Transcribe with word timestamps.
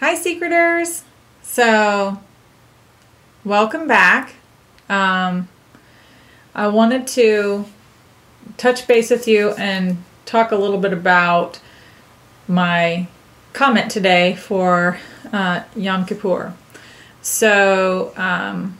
Hi, 0.00 0.14
Secreters. 0.14 1.04
So, 1.40 2.20
welcome 3.46 3.88
back. 3.88 4.34
Um, 4.90 5.48
I 6.54 6.68
wanted 6.68 7.06
to 7.06 7.64
touch 8.58 8.86
base 8.86 9.08
with 9.08 9.26
you 9.26 9.52
and 9.52 10.04
talk 10.26 10.52
a 10.52 10.56
little 10.56 10.76
bit 10.76 10.92
about 10.92 11.60
my 12.46 13.08
comment 13.54 13.90
today 13.90 14.34
for 14.34 14.98
uh, 15.32 15.62
Yom 15.74 16.04
Kippur. 16.04 16.52
So, 17.22 18.12
um, 18.18 18.76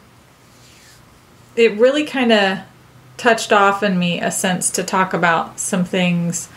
it 1.56 1.78
really 1.78 2.04
kind 2.04 2.30
of 2.30 2.58
touched 3.16 3.54
off 3.54 3.82
in 3.82 3.98
me 3.98 4.20
a 4.20 4.30
sense 4.30 4.68
to 4.72 4.82
talk 4.82 5.14
about 5.14 5.60
some 5.60 5.86
things 5.86 6.50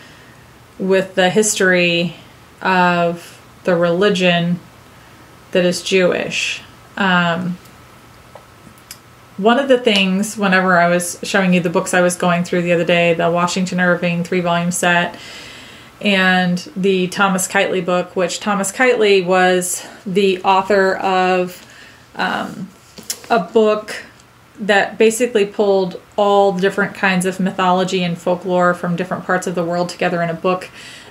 with 0.78 1.14
the 1.14 1.30
history 1.30 2.16
of 2.60 3.39
the 3.70 3.76
religion 3.76 4.58
that 5.52 5.64
is 5.64 5.80
Jewish. 5.80 6.60
Um, 6.96 7.56
one 9.36 9.60
of 9.60 9.68
the 9.68 9.78
things, 9.78 10.36
whenever 10.36 10.76
I 10.76 10.88
was 10.88 11.20
showing 11.22 11.54
you 11.54 11.60
the 11.60 11.70
books 11.70 11.94
I 11.94 12.00
was 12.00 12.16
going 12.16 12.42
through 12.42 12.62
the 12.62 12.72
other 12.72 12.84
day, 12.84 13.14
the 13.14 13.30
Washington 13.30 13.78
Irving 13.78 14.24
three 14.24 14.40
volume 14.40 14.72
set, 14.72 15.16
and 16.00 16.58
the 16.74 17.06
Thomas 17.06 17.46
Keightley 17.46 17.84
book, 17.84 18.16
which 18.16 18.40
Thomas 18.40 18.72
Keightley 18.72 19.24
was 19.24 19.86
the 20.04 20.42
author 20.42 20.96
of 20.96 21.64
um, 22.16 22.68
a 23.30 23.38
book 23.38 24.02
that 24.58 24.98
basically 24.98 25.46
pulled 25.46 26.00
all 26.16 26.58
different 26.58 26.96
kinds 26.96 27.24
of 27.24 27.38
mythology 27.38 28.02
and 28.02 28.18
folklore 28.18 28.74
from 28.74 28.96
different 28.96 29.24
parts 29.24 29.46
of 29.46 29.54
the 29.54 29.64
world 29.64 29.88
together 29.88 30.20
in 30.22 30.28
a 30.28 30.34
book 30.34 30.70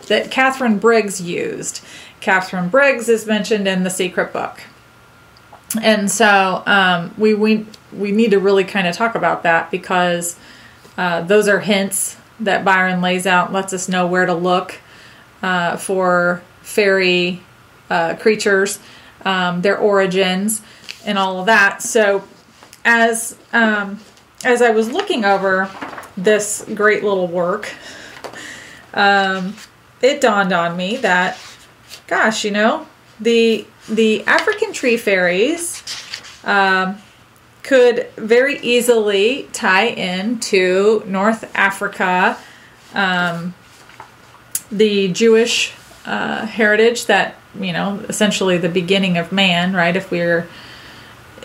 that 0.10 0.30
Katharine 0.30 0.78
Briggs 0.78 1.22
used. 1.22 1.82
Katharine 2.22 2.70
Briggs 2.70 3.10
is 3.10 3.26
mentioned 3.26 3.68
in 3.68 3.84
the 3.84 3.90
Secret 3.90 4.34
Book. 4.34 4.62
And 5.82 6.10
so 6.10 6.64
um, 6.66 7.14
we, 7.18 7.34
we, 7.34 7.66
we 7.94 8.12
need 8.12 8.32
to 8.32 8.40
really 8.40 8.64
kind 8.64 8.88
of 8.88 8.96
talk 8.96 9.16
about 9.16 9.44
that 9.44 9.70
because 9.70 10.38
uh, 10.98 11.22
those 11.22 11.48
are 11.48 11.60
hints 11.60 12.18
that 12.40 12.66
Byron 12.66 13.02
lays 13.02 13.28
out, 13.28 13.54
lets 13.54 13.74
us 13.74 13.88
know 13.88 14.08
where 14.08 14.26
to 14.26 14.34
look 14.34 14.80
uh, 15.42 15.78
for 15.78 16.42
fairy 16.62 17.42
uh, 17.90 18.16
creatures, 18.16 18.80
um, 19.26 19.62
their 19.62 19.78
origins, 19.78 20.62
and 21.06 21.18
all 21.18 21.40
of 21.40 21.46
that. 21.46 21.82
So 21.82 22.24
as 22.86 23.38
um, 23.54 24.00
as 24.44 24.62
I 24.62 24.72
was 24.72 24.90
looking 24.92 25.26
over 25.26 25.70
this 26.16 26.66
great 26.74 27.04
little 27.04 27.28
work, 27.28 27.74
um, 28.94 29.56
it 30.02 30.22
dawned 30.22 30.54
on 30.54 30.78
me 30.78 30.98
that 30.98 31.38
gosh, 32.08 32.44
you 32.44 32.52
know, 32.52 32.88
the 33.20 33.66
the 33.88 34.26
African 34.26 34.74
tree 34.74 34.98
fairies 34.98 35.84
um, 36.44 36.98
could 37.64 38.08
very 38.16 38.60
easily 38.60 39.50
tie 39.54 39.88
into 39.88 41.04
North 41.06 41.50
Africa, 41.56 42.38
um, 42.94 43.54
the 44.72 45.10
Jewish 45.10 45.74
uh, 46.06 46.46
heritage 46.46 47.06
that 47.08 47.36
you 47.58 47.74
know, 47.74 48.04
essentially 48.08 48.58
the 48.58 48.70
beginning 48.70 49.18
of 49.18 49.32
man, 49.32 49.74
right? 49.74 49.96
If 49.96 50.12
we're 50.12 50.48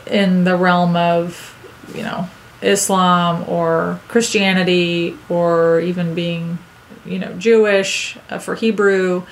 in 0.06 0.44
the 0.44 0.56
realm 0.56 0.96
of, 0.96 1.56
you 1.94 2.02
know, 2.02 2.28
Islam 2.62 3.48
or 3.48 4.00
Christianity 4.08 5.16
or 5.28 5.80
even 5.80 6.14
being, 6.14 6.58
you 7.04 7.18
know, 7.18 7.32
Jewish 7.34 8.18
uh, 8.30 8.38
for 8.38 8.54
Hebrew 8.54 9.24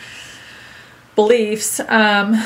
beliefs, 1.15 1.81
um, 1.89 2.43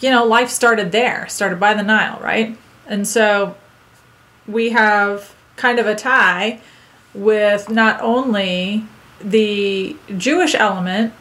you 0.00 0.10
know, 0.10 0.24
life 0.24 0.48
started 0.48 0.92
there, 0.92 1.28
started 1.28 1.60
by 1.60 1.74
the 1.74 1.82
Nile, 1.82 2.18
right? 2.20 2.56
And 2.86 3.06
so 3.06 3.56
we 4.46 4.70
have 4.70 5.34
kind 5.56 5.78
of 5.78 5.86
a 5.86 5.94
tie 5.94 6.60
with 7.14 7.68
not 7.68 8.00
only 8.00 8.84
the 9.20 9.96
Jewish 10.16 10.54
element 10.54 11.12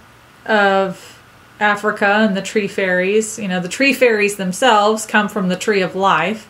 of 0.45 1.19
Africa 1.59 2.05
and 2.05 2.37
the 2.37 2.41
tree 2.41 2.67
fairies. 2.67 3.37
You 3.37 3.47
know, 3.47 3.59
the 3.59 3.69
tree 3.69 3.93
fairies 3.93 4.37
themselves 4.37 5.05
come 5.05 5.27
from 5.27 5.49
the 5.49 5.57
tree 5.57 5.81
of 5.81 5.95
life. 5.95 6.47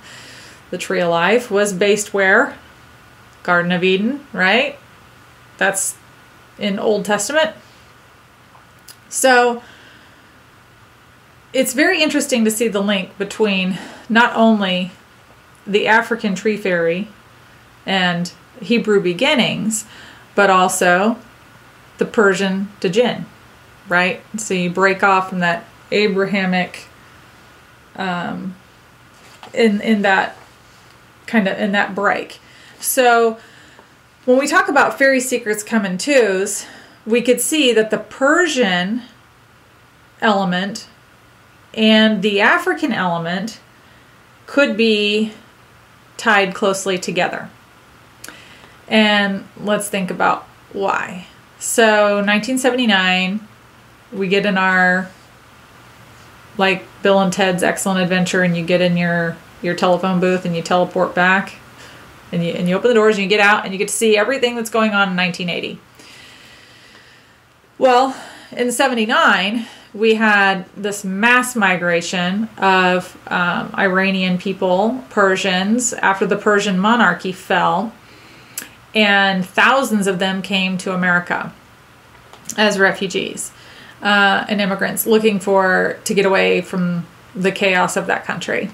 The 0.70 0.78
tree 0.78 1.02
of 1.02 1.10
life 1.10 1.50
was 1.50 1.74
based 1.74 2.14
where? 2.14 2.56
Garden 3.44 3.72
of 3.72 3.84
Eden, 3.84 4.26
right? 4.34 4.78
That's 5.58 5.98
in 6.60 6.78
Old 6.78 7.06
Testament. 7.06 7.56
So 9.10 9.64
it's 11.54 11.74
very 11.74 12.02
interesting 12.02 12.46
to 12.46 12.52
see 12.52 12.68
the 12.68 12.82
link 12.82 13.18
between 13.18 13.78
not 14.08 14.36
only 14.36 14.92
the 15.66 15.88
African 15.88 16.36
tree 16.36 16.58
fairy 16.58 17.08
and 17.86 18.32
Hebrew 18.62 19.02
beginnings, 19.02 19.86
but 20.36 20.50
also 20.50 21.18
the 21.98 22.06
Persian 22.06 22.70
Djinn, 22.80 23.26
right? 23.88 24.22
So 24.38 24.54
you 24.54 24.70
break 24.70 25.04
off 25.04 25.30
from 25.30 25.40
that 25.40 25.66
Abrahamic, 25.92 26.86
um, 27.96 28.56
in 29.54 29.82
in 29.82 30.04
that 30.04 30.38
kind 31.26 31.48
of 31.48 31.58
in 31.58 31.72
that 31.72 31.96
break. 31.96 32.40
So 32.80 33.40
when 34.26 34.38
we 34.38 34.48
talk 34.48 34.70
about 34.70 34.98
fairy 34.98 35.20
secrets 35.20 35.64
come 35.64 35.86
in 35.86 35.98
twos, 35.98 36.66
we 37.06 37.22
could 37.22 37.42
see 37.42 37.74
that 37.74 37.90
the 37.90 37.98
Persian 37.98 39.02
element 40.22 40.88
and 41.74 42.22
the 42.22 42.42
African 42.42 42.92
element 42.92 43.60
could 44.46 44.76
be 44.76 45.34
tied 46.18 46.54
closely 46.54 46.98
together. 46.98 47.50
And 48.88 49.48
let's 49.58 49.90
think 49.90 50.10
about 50.10 50.44
why. 50.74 51.28
So, 51.60 52.16
1979, 52.16 53.48
we 54.12 54.28
get 54.28 54.46
in 54.46 54.58
our 54.58 55.10
like 56.58 56.84
Bill 57.02 57.20
and 57.20 57.32
Ted's 57.32 57.64
Excellent 57.64 58.02
Adventure, 58.02 58.44
and 58.44 58.56
you 58.56 58.64
get 58.64 58.82
in 58.82 58.98
your 58.98 59.38
your 59.62 59.76
telephone 59.76 60.20
booth 60.20 60.46
and 60.46 60.56
you 60.56 60.62
teleport 60.62 61.14
back, 61.14 61.56
and 62.32 62.44
you 62.44 62.52
and 62.52 62.68
you 62.68 62.76
open 62.76 62.90
the 62.90 62.96
doors 62.96 63.16
and 63.16 63.24
you 63.24 63.30
get 63.30 63.40
out 63.40 63.64
and 63.64 63.74
you 63.74 63.78
get 63.78 63.88
to 63.88 63.94
see 63.94 64.18
everything 64.18 64.56
that's 64.56 64.70
going 64.70 64.92
on 64.92 65.10
in 65.10 65.18
1980. 65.18 65.80
Well, 67.78 68.16
in 68.52 68.72
79, 68.72 69.66
we 69.94 70.16
had 70.16 70.66
this 70.76 71.04
mass 71.04 71.56
migration 71.56 72.48
of 72.58 73.18
um, 73.28 73.74
Iranian 73.76 74.38
people, 74.38 75.04
Persians, 75.10 75.94
after 75.94 76.26
the 76.26 76.38
Persian 76.38 76.78
monarchy 76.78 77.32
fell, 77.32 77.94
and 78.94 79.46
thousands 79.46 80.08
of 80.08 80.20
them 80.20 80.42
came 80.42 80.78
to 80.80 80.94
America 80.94 81.54
as 82.58 82.80
refugees 82.80 83.52
uh, 84.02 84.46
and 84.48 84.62
immigrants 84.62 85.06
looking 85.06 85.40
for 85.40 85.98
to 86.06 86.14
get 86.14 86.26
away 86.26 86.62
from 86.62 87.06
the 87.36 87.52
chaos 87.52 87.96
of 87.96 88.08
that 88.08 88.26
country. 88.26 88.72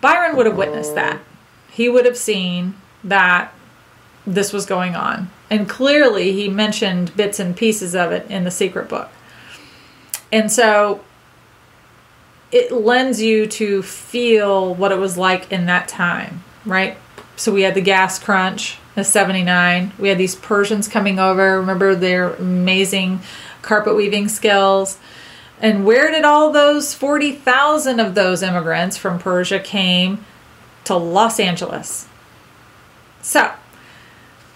Byron 0.00 0.36
would 0.36 0.46
have 0.46 0.56
witnessed 0.56 0.94
that. 0.94 1.20
He 1.70 1.88
would 1.88 2.06
have 2.06 2.16
seen 2.16 2.74
that 3.04 3.52
this 4.26 4.52
was 4.52 4.66
going 4.66 4.94
on. 4.94 5.30
And 5.48 5.68
clearly, 5.68 6.32
he 6.32 6.48
mentioned 6.48 7.16
bits 7.16 7.40
and 7.40 7.56
pieces 7.56 7.94
of 7.94 8.12
it 8.12 8.30
in 8.30 8.44
the 8.44 8.50
secret 8.50 8.88
book. 8.88 9.10
And 10.32 10.50
so 10.50 11.00
it 12.52 12.72
lends 12.72 13.22
you 13.22 13.46
to 13.46 13.82
feel 13.82 14.74
what 14.74 14.92
it 14.92 14.98
was 14.98 15.16
like 15.16 15.50
in 15.52 15.66
that 15.66 15.88
time, 15.88 16.42
right? 16.64 16.96
So 17.36 17.52
we 17.52 17.62
had 17.62 17.74
the 17.74 17.80
gas 17.80 18.18
crunch 18.18 18.78
of 18.96 19.06
79. 19.06 19.92
We 19.98 20.08
had 20.08 20.18
these 20.18 20.34
Persians 20.34 20.88
coming 20.88 21.18
over. 21.18 21.58
Remember 21.60 21.94
their 21.94 22.34
amazing 22.34 23.20
carpet 23.62 23.96
weaving 23.96 24.28
skills. 24.28 24.98
And 25.60 25.84
where 25.84 26.10
did 26.10 26.24
all 26.24 26.50
those 26.50 26.94
40,000 26.94 28.00
of 28.00 28.14
those 28.14 28.42
immigrants 28.42 28.96
from 28.96 29.18
Persia 29.18 29.60
came 29.60 30.24
to 30.84 30.96
Los 30.96 31.38
Angeles? 31.38 32.08
So, 33.22 33.52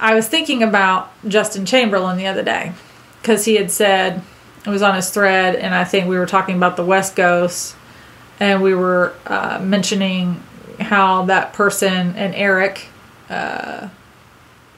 I 0.00 0.15
was 0.15 0.29
thinking 0.29 0.62
about 0.62 1.12
Justin 1.29 1.67
Chamberlain 1.67 2.17
the 2.17 2.27
other 2.27 2.43
day 2.43 2.73
because 3.20 3.44
he 3.44 3.55
had 3.56 3.70
said, 3.70 4.23
it 4.66 4.70
was 4.70 4.82
on 4.82 4.94
his 4.94 5.11
thread, 5.11 5.56
and 5.56 5.75
I 5.75 5.84
think 5.84 6.08
we 6.08 6.16
were 6.16 6.26
talking 6.26 6.56
about 6.56 6.76
the 6.76 6.84
West 6.84 7.16
Coast, 7.16 7.76
and 8.40 8.62
we 8.62 8.75
were 8.75 9.14
uh, 9.26 9.61
mentioning 9.62 10.43
how 10.81 11.26
that 11.26 11.52
person 11.52 12.14
and 12.16 12.34
Eric 12.34 12.87
uh, 13.28 13.88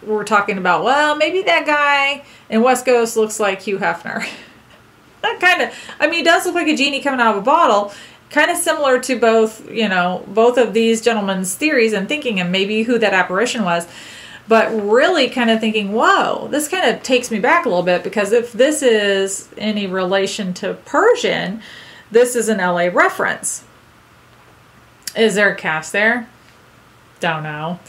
were 0.03 0.25
talking 0.25 0.59
about, 0.59 0.85
well, 0.85 1.17
maybe 1.17 1.43
that 1.43 1.67
guy 1.67 2.25
in 2.51 2.63
West 2.63 2.85
Coast 2.85 3.17
looks 3.17 3.39
like 3.39 3.63
Hugh 3.63 3.79
Hefner. 3.79 4.27
that 5.23 5.41
kind 5.41 5.63
of, 5.63 5.75
I 6.01 6.07
mean, 6.07 6.19
he 6.19 6.23
does 6.23 6.47
look 6.47 6.55
like 6.55 6.69
a 6.69 6.77
genie 6.77 7.01
coming 7.01 7.21
out 7.21 7.37
of 7.37 7.43
a 7.43 7.45
bottle. 7.45 7.93
Kind 8.31 8.51
of 8.51 8.57
similar 8.57 8.99
to 9.01 9.19
both, 9.19 9.71
you 9.71 9.89
know, 9.89 10.25
both 10.29 10.59
of 10.59 10.75
these 10.75 11.01
gentlemen's 11.01 11.55
theories 11.55 11.93
and 11.93 12.09
thinking, 12.09 12.41
and 12.41 12.51
maybe 12.51 12.83
who 12.83 12.99
that 12.99 13.13
apparition 13.13 13.65
was 13.65 13.87
but 14.49 14.71
really 14.71 15.29
kind 15.29 15.51
of 15.51 15.61
thinking, 15.61 15.93
whoa, 15.93 16.49
this 16.49 16.69
kind 16.69 16.95
of 16.95 17.03
takes 17.03 17.31
me 17.31 17.41
back 17.41 17.67
a 17.67 17.69
little 17.69 17.85
bit 17.85 18.05
because 18.05 18.33
if 18.33 18.53
this 18.53 18.83
is 18.83 19.49
any 19.59 19.87
relation 19.87 20.55
to 20.55 20.75
Persian, 20.85 21.61
this 22.11 22.37
is 22.37 22.49
an 22.49 22.59
LA 22.59 22.89
reference. 22.93 23.65
Is 25.17 25.35
there 25.35 25.53
a 25.53 25.57
cast 25.57 25.93
there? 25.93 26.29
Don't 27.21 27.43
know. 27.43 27.81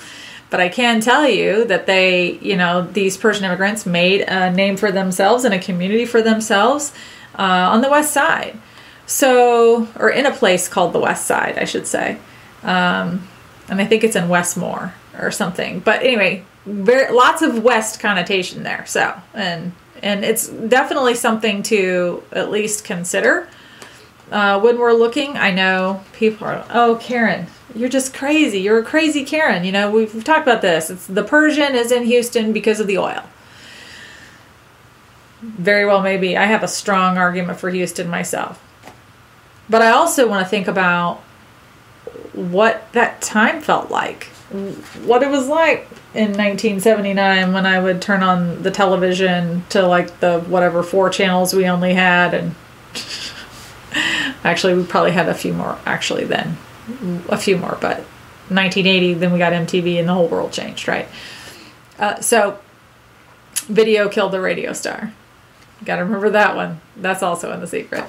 But 0.49 0.61
I 0.61 0.69
can 0.69 1.01
tell 1.01 1.27
you 1.27 1.65
that 1.65 1.85
they, 1.85 2.39
you 2.39 2.55
know, 2.55 2.81
these 2.81 3.17
Persian 3.17 3.43
immigrants 3.43 3.85
made 3.85 4.21
a 4.21 4.51
name 4.51 4.77
for 4.77 4.91
themselves 4.91 5.43
and 5.43 5.53
a 5.53 5.59
community 5.59 6.05
for 6.05 6.21
themselves 6.21 6.93
uh, 7.37 7.41
on 7.41 7.81
the 7.81 7.89
West 7.89 8.13
Side. 8.13 8.57
So, 9.05 9.87
or 9.97 10.09
in 10.09 10.25
a 10.25 10.31
place 10.31 10.67
called 10.67 10.93
the 10.93 10.99
West 10.99 11.25
Side, 11.25 11.57
I 11.57 11.65
should 11.65 11.85
say. 11.85 12.17
Um, 12.63 13.27
and 13.69 13.81
I 13.81 13.85
think 13.85 14.03
it's 14.03 14.15
in 14.15 14.29
Westmore 14.29 14.93
or 15.19 15.31
something. 15.31 15.79
But 15.79 16.01
anyway, 16.03 16.43
very 16.65 17.11
lots 17.13 17.41
of 17.41 17.63
West 17.63 17.99
connotation 17.99 18.63
there. 18.63 18.85
So, 18.85 19.13
and 19.33 19.73
and 20.03 20.23
it's 20.23 20.47
definitely 20.47 21.15
something 21.15 21.63
to 21.63 22.23
at 22.31 22.51
least 22.51 22.83
consider 22.83 23.47
uh, 24.31 24.59
when 24.59 24.77
we're 24.77 24.93
looking. 24.93 25.37
I 25.37 25.51
know 25.51 26.03
people 26.13 26.47
are, 26.47 26.65
oh, 26.69 26.99
Karen, 27.01 27.47
you're 27.75 27.89
just 27.89 28.13
crazy. 28.13 28.59
You're 28.59 28.79
a 28.79 28.83
crazy 28.83 29.23
Karen. 29.23 29.63
You 29.63 29.71
know, 29.71 29.89
we've, 29.89 30.13
we've 30.13 30.23
talked 30.23 30.43
about 30.47 30.61
this. 30.61 30.89
It's 30.89 31.07
the 31.07 31.23
Persian 31.23 31.75
is 31.75 31.91
in 31.91 32.03
Houston 32.03 32.53
because 32.53 32.79
of 32.79 32.87
the 32.87 32.97
oil. 32.97 33.23
Very 35.41 35.85
well, 35.85 36.01
maybe. 36.01 36.35
I 36.35 36.45
have 36.45 36.63
a 36.63 36.67
strong 36.67 37.17
argument 37.17 37.59
for 37.59 37.69
Houston 37.69 38.09
myself. 38.09 38.63
But 39.69 39.81
I 39.81 39.91
also 39.91 40.27
want 40.27 40.45
to 40.45 40.49
think 40.49 40.67
about 40.67 41.17
what 42.33 42.91
that 42.93 43.21
time 43.21 43.61
felt 43.61 43.91
like, 43.91 44.29
what 44.49 45.23
it 45.23 45.29
was 45.29 45.47
like 45.47 45.89
in 46.13 46.31
1979 46.31 47.51
when 47.53 47.65
I 47.65 47.79
would 47.79 48.01
turn 48.01 48.23
on 48.23 48.63
the 48.63 48.71
television 48.71 49.65
to 49.69 49.85
like 49.85 50.19
the 50.21 50.39
whatever 50.41 50.83
four 50.83 51.09
channels 51.09 51.53
we 51.53 51.65
only 51.65 51.93
had 51.93 52.33
and 52.33 52.55
actually 54.43 54.75
we 54.75 54.85
probably 54.85 55.11
had 55.11 55.27
a 55.27 55.33
few 55.33 55.53
more 55.53 55.77
actually 55.85 56.23
then. 56.23 56.57
A 57.27 57.37
few 57.37 57.57
more 57.57 57.77
but 57.81 57.97
1980 58.49 59.15
then 59.15 59.33
we 59.33 59.37
got 59.37 59.51
MTV 59.51 59.99
and 59.99 60.07
the 60.07 60.13
whole 60.13 60.29
world 60.29 60.53
changed 60.53 60.87
right? 60.87 61.09
Uh, 61.99 62.21
so 62.21 62.59
video 63.65 64.07
killed 64.07 64.31
the 64.31 64.39
radio 64.39 64.71
star. 64.71 65.11
Got 65.83 65.97
to 65.97 66.05
remember 66.05 66.29
that 66.29 66.55
one. 66.55 66.79
That's 66.95 67.21
also 67.21 67.51
in 67.51 67.59
the 67.59 67.67
secret 67.67 68.05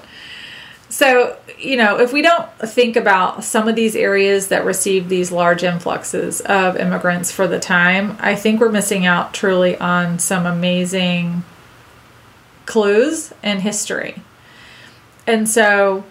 so, 0.89 1.37
you 1.59 1.77
know, 1.77 1.99
if 2.01 2.13
we 2.13 2.23
don't 2.23 2.49
think 2.61 2.97
about 2.97 3.45
some 3.45 3.69
of 3.69 3.77
these 3.77 3.95
areas 3.95 4.49
that 4.49 4.65
received 4.65 5.09
these 5.09 5.31
large 5.31 5.63
influxes 5.63 6.41
of 6.43 6.77
immigrants 6.77 7.31
for 7.31 7.47
the 7.47 7.59
time, 7.59 8.17
I 8.21 8.35
think 8.35 8.61
we're 8.61 8.71
missing 8.71 9.05
out 9.05 9.35
truly 9.35 9.77
on 9.79 10.19
some 10.19 10.47
amazing 10.47 11.45
clues 12.65 13.35
in 13.43 13.61
history. 13.61 14.23
And 15.27 15.47
so, 15.49 16.05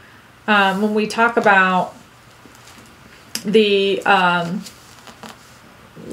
um, 0.48 0.82
when 0.82 0.94
we 0.94 1.08
talk 1.08 1.38
about 1.38 1.96
the 3.44 4.04
um, 4.04 4.62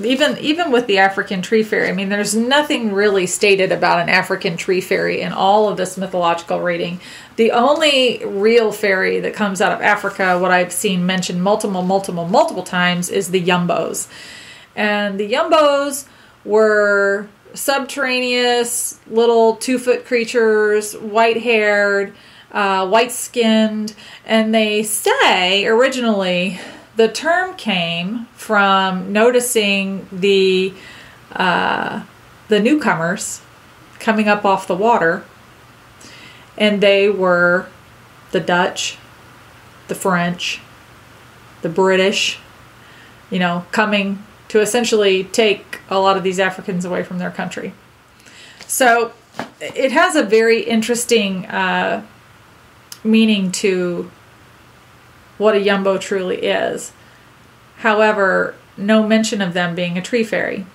even 0.03 0.39
even 0.39 0.71
with 0.71 0.87
the 0.87 0.99
African 0.99 1.43
tree 1.43 1.63
fairy, 1.63 1.89
I 1.89 1.93
mean, 1.93 2.09
there's 2.09 2.35
nothing 2.35 2.93
really 2.93 3.27
stated 3.27 3.73
about 3.73 4.01
an 4.01 4.09
African 4.09 4.57
tree 4.57 4.81
fairy 4.81 5.21
in 5.21 5.33
all 5.33 5.69
of 5.69 5.77
this 5.77 5.97
mythological 5.97 6.61
reading. 6.61 7.01
The 7.37 7.53
only 7.53 8.25
real 8.25 8.73
fairy 8.73 9.21
that 9.21 9.35
comes 9.35 9.61
out 9.61 9.73
of 9.73 9.83
Africa, 9.83 10.39
what 10.39 10.51
I've 10.51 10.73
seen 10.73 11.07
mentioned 11.07 11.43
multiple, 11.43 11.83
multiple, 11.83 12.27
multiple 12.27 12.63
times, 12.63 13.11
is 13.11 13.31
the 13.31 13.43
Yumbos, 13.43 14.09
and 14.75 15.19
the 15.19 15.33
Yumbos 15.33 16.07
were 16.45 17.29
subterraneous 17.55 19.01
little 19.07 19.57
two 19.57 19.79
foot 19.79 20.05
creatures, 20.05 20.95
white 20.95 21.43
haired, 21.43 22.13
uh, 22.53 22.87
white 22.87 23.13
skinned, 23.13 23.95
and 24.25 24.55
they 24.55 24.83
say 24.83 25.67
originally 25.67 26.59
the 26.97 27.09
term 27.09 27.57
came 27.57 28.27
from 28.35 29.13
noticing 29.13 30.07
the 30.13 30.73
uh, 31.33 32.05
the 32.49 32.61
newcomers 32.61 33.41
coming 33.99 34.29
up 34.29 34.45
off 34.45 34.67
the 34.67 34.77
water, 34.77 35.25
and 36.57 36.81
they 36.81 37.09
were 37.09 37.67
the 38.31 38.41
Dutch, 38.41 38.99
the 39.89 39.95
French, 39.95 40.61
the 41.63 41.69
British, 41.69 42.39
you 43.31 43.39
know, 43.39 43.65
coming 43.73 44.23
to 44.49 44.61
essentially 44.61 45.25
take 45.25 45.81
a 45.89 45.99
lot 45.99 46.17
of 46.17 46.23
these 46.23 46.39
Africans 46.39 46.85
away 46.85 47.03
from 47.03 47.19
their 47.19 47.31
country. 47.31 47.73
So 48.67 49.13
it 49.61 49.91
has 49.93 50.15
a 50.15 50.23
very 50.23 50.63
interesting 50.63 51.47
uh, 51.47 52.05
meaning 53.03 53.51
to 53.53 54.11
what 55.39 55.57
a 55.57 55.61
Yumbo 55.61 56.01
truly 56.01 56.43
is. 56.43 56.93
However, 57.79 58.55
no 58.77 59.07
mention 59.07 59.41
of 59.41 59.55
them 59.55 59.75
being 59.75 59.99
a 59.99 60.03
tree 60.03 60.25
fairy. 60.25 60.67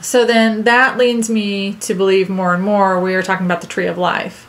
So 0.00 0.24
then 0.24 0.64
that 0.64 0.98
leads 0.98 1.30
me 1.30 1.74
to 1.74 1.94
believe 1.94 2.28
more 2.28 2.54
and 2.54 2.62
more 2.62 3.00
we 3.00 3.14
are 3.14 3.22
talking 3.22 3.46
about 3.46 3.60
the 3.60 3.66
tree 3.66 3.86
of 3.86 3.96
life. 3.96 4.48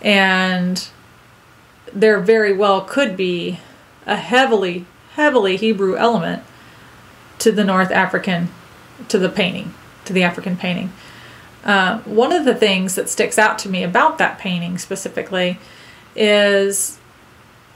And 0.00 0.86
there 1.92 2.20
very 2.20 2.52
well 2.52 2.80
could 2.80 3.16
be 3.16 3.60
a 4.06 4.16
heavily, 4.16 4.86
heavily 5.14 5.56
Hebrew 5.56 5.96
element 5.96 6.42
to 7.38 7.52
the 7.52 7.64
North 7.64 7.90
African, 7.90 8.48
to 9.08 9.18
the 9.18 9.28
painting, 9.28 9.74
to 10.04 10.12
the 10.12 10.22
African 10.22 10.56
painting. 10.56 10.92
Uh, 11.64 11.98
one 12.00 12.32
of 12.32 12.44
the 12.44 12.54
things 12.54 12.96
that 12.96 13.08
sticks 13.08 13.38
out 13.38 13.58
to 13.60 13.68
me 13.68 13.84
about 13.84 14.18
that 14.18 14.38
painting 14.38 14.78
specifically 14.78 15.58
is 16.16 16.98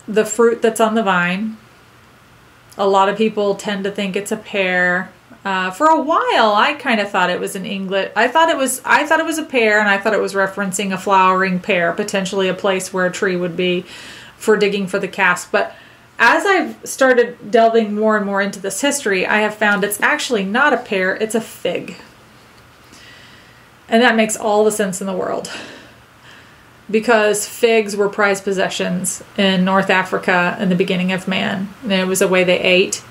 the 0.09 0.25
fruit 0.25 0.63
that's 0.63 0.81
on 0.81 0.95
the 0.95 1.03
vine. 1.03 1.57
A 2.79 2.87
lot 2.87 3.09
of 3.09 3.17
people 3.17 3.55
tend 3.55 3.85
to 3.85 3.91
think 3.91 4.17
it's 4.17 4.33
a 4.33 4.37
pear. 4.37 5.11
Uh, 5.45 5.71
for 5.71 5.87
a 5.87 6.01
while, 6.01 6.53
I 6.55 6.75
kind 6.79 7.01
of 7.01 7.11
thought 7.11 7.31
it 7.31 7.41
was 7.41 7.57
an 7.57 7.65
English. 7.65 8.11
I 8.17 8.29
thought 8.29 8.49
it 8.49 8.57
was. 8.57 8.83
I 8.85 9.07
thought 9.07 9.21
it 9.21 9.27
was 9.27 9.39
a 9.39 9.45
pear, 9.45 9.81
and 9.81 9.89
I 9.89 9.99
thought 9.99 10.13
it 10.13 10.21
was 10.21 10.35
referencing 10.35 10.93
a 10.93 10.99
flowering 10.99 11.61
pear, 11.61 11.93
potentially 11.93 12.49
a 12.49 12.55
place 12.55 12.93
where 12.93 13.07
a 13.07 13.13
tree 13.13 13.37
would 13.37 13.57
be 13.57 13.85
for 14.37 14.57
digging 14.57 14.87
for 14.87 14.99
the 14.99 15.09
cast. 15.09 15.53
But 15.53 15.75
as 16.19 16.45
I've 16.45 16.77
started 16.85 17.51
delving 17.51 17.95
more 17.95 18.17
and 18.17 18.27
more 18.27 18.43
into 18.43 18.59
this 18.59 18.81
history, 18.81 19.25
I 19.27 19.39
have 19.39 19.55
found 19.55 19.85
it's 19.85 20.01
actually 20.01 20.45
not 20.45 20.73
a 20.73 20.79
pear; 20.79 21.15
it's 21.15 21.35
a 21.35 21.41
fig, 21.41 21.97
and 23.89 24.03
that 24.03 24.17
makes 24.17 24.37
all 24.37 24.65
the 24.65 24.73
sense 24.73 25.01
in 25.01 25.07
the 25.07 25.17
world 25.17 25.51
because 26.91 27.47
figs 27.47 27.97
were 27.97 28.09
prized 28.09 28.45
possessions 28.45 29.23
in 29.37 29.65
North 29.65 29.91
Africa 29.91 30.57
in 30.61 30.69
the 30.69 30.77
beginning 30.77 31.13
of 31.13 31.27
man. 31.27 31.69
And 31.83 31.93
it 31.93 32.07
was 32.07 32.23
a 32.23 32.29
way 32.29 32.45
they 32.45 32.61
ate. 32.61 33.03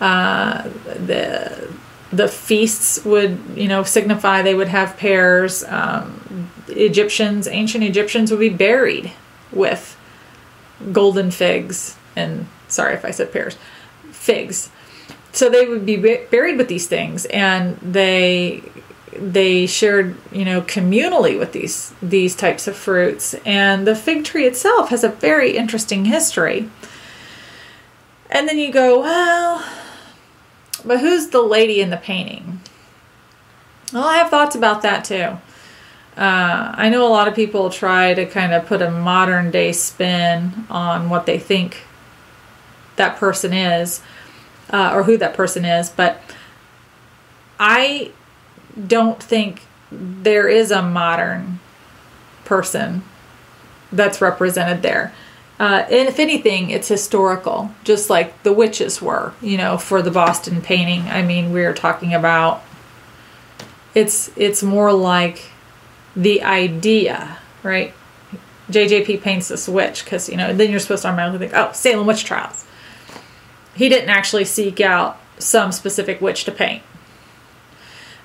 Uh, 0.00 0.62
the 0.84 1.74
the 2.12 2.28
feasts 2.28 3.04
would 3.04 3.38
you 3.56 3.68
know 3.68 3.82
signify 3.82 4.42
they 4.42 4.54
would 4.54 4.68
have 4.68 4.96
pears. 4.96 5.64
Um, 5.64 6.50
Egyptians, 6.68 7.48
ancient 7.48 7.84
Egyptians, 7.84 8.30
would 8.30 8.40
be 8.40 8.50
buried 8.50 9.12
with 9.52 9.96
golden 10.92 11.30
figs 11.30 11.96
and 12.16 12.46
sorry 12.68 12.94
if 12.94 13.04
I 13.04 13.10
said 13.10 13.32
pears, 13.32 13.56
figs. 14.10 14.70
So 15.32 15.50
they 15.50 15.66
would 15.66 15.84
be 15.84 15.96
buried 15.96 16.56
with 16.56 16.68
these 16.68 16.86
things, 16.86 17.26
and 17.26 17.76
they 17.78 18.62
they 19.20 19.66
shared 19.66 20.16
you 20.32 20.44
know 20.44 20.60
communally 20.62 21.38
with 21.38 21.52
these 21.52 21.94
these 22.02 22.34
types 22.34 22.66
of 22.66 22.76
fruits. 22.76 23.34
And 23.44 23.86
the 23.86 23.94
fig 23.96 24.24
tree 24.24 24.46
itself 24.46 24.90
has 24.90 25.04
a 25.04 25.08
very 25.08 25.56
interesting 25.56 26.06
history. 26.06 26.70
And 28.30 28.48
then 28.48 28.58
you 28.58 28.72
go 28.72 29.00
well 29.00 29.64
but 30.84 31.00
who's 31.00 31.28
the 31.28 31.42
lady 31.42 31.80
in 31.80 31.90
the 31.90 31.96
painting? 31.96 32.60
Well 33.92 34.04
i 34.04 34.16
have 34.16 34.30
thoughts 34.30 34.56
about 34.56 34.82
that 34.82 35.04
too. 35.04 35.38
Uh, 36.16 36.72
i 36.74 36.88
know 36.88 37.06
a 37.06 37.10
lot 37.10 37.28
of 37.28 37.34
people 37.34 37.68
try 37.70 38.14
to 38.14 38.24
kind 38.24 38.52
of 38.54 38.66
put 38.66 38.80
a 38.80 38.90
modern 38.90 39.50
day 39.50 39.72
spin 39.72 40.66
on 40.70 41.10
what 41.10 41.26
they 41.26 41.38
think 41.38 41.82
that 42.96 43.16
person 43.18 43.52
is 43.52 44.00
uh, 44.70 44.92
or 44.94 45.02
who 45.02 45.18
that 45.18 45.34
person 45.34 45.64
is 45.64 45.90
but 45.90 46.22
i 47.60 48.10
don't 48.86 49.22
think 49.22 49.62
there 49.90 50.48
is 50.48 50.70
a 50.70 50.82
modern 50.82 51.60
person 52.44 53.02
that's 53.92 54.20
represented 54.20 54.82
there. 54.82 55.12
Uh, 55.58 55.86
and 55.90 56.08
if 56.08 56.18
anything, 56.18 56.70
it's 56.70 56.88
historical, 56.88 57.70
just 57.82 58.10
like 58.10 58.42
the 58.42 58.52
witches 58.52 59.00
were, 59.00 59.32
you 59.40 59.56
know, 59.56 59.78
for 59.78 60.02
the 60.02 60.10
Boston 60.10 60.60
painting. 60.60 61.02
I 61.02 61.22
mean, 61.22 61.52
we 61.52 61.64
are 61.64 61.72
talking 61.72 62.12
about 62.12 62.62
it's 63.94 64.30
it's 64.36 64.62
more 64.62 64.92
like 64.92 65.44
the 66.14 66.42
idea, 66.42 67.38
right? 67.62 67.94
JJP 68.70 69.22
paints 69.22 69.48
this 69.48 69.68
witch 69.68 70.04
because 70.04 70.28
you 70.28 70.36
know 70.36 70.52
then 70.52 70.70
you're 70.70 70.80
supposed 70.80 71.02
to 71.02 71.08
automatically 71.08 71.38
think, 71.38 71.52
oh, 71.54 71.72
Salem 71.72 72.06
witch 72.06 72.24
trials. 72.24 72.66
He 73.74 73.88
didn't 73.88 74.10
actually 74.10 74.44
seek 74.44 74.80
out 74.80 75.18
some 75.38 75.72
specific 75.72 76.20
witch 76.20 76.44
to 76.44 76.52
paint. 76.52 76.82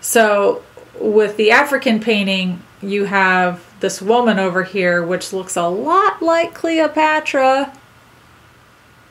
So 0.01 0.63
with 0.99 1.37
the 1.37 1.51
African 1.51 1.99
painting, 1.99 2.61
you 2.81 3.05
have 3.05 3.63
this 3.79 4.01
woman 4.01 4.39
over 4.39 4.63
here, 4.63 5.05
which 5.05 5.31
looks 5.31 5.55
a 5.55 5.67
lot 5.67 6.21
like 6.21 6.53
Cleopatra 6.53 7.75